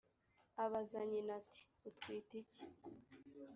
abaza 0.63 0.99
nyina 1.11 1.31
ati 1.39 1.61
“utwite 1.89 2.33
iki?” 2.43 2.63